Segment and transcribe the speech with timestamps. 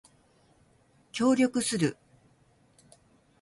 [1.11, 1.95] 協力する